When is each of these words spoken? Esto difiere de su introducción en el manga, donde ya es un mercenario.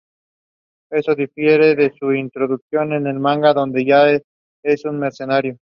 Esto 0.89 1.13
difiere 1.13 1.75
de 1.75 1.93
su 1.93 2.11
introducción 2.11 2.91
en 2.93 3.05
el 3.05 3.19
manga, 3.19 3.53
donde 3.53 3.85
ya 3.85 4.09
es 4.63 4.85
un 4.85 4.97
mercenario. 4.97 5.59